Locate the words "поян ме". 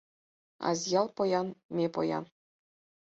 1.15-1.85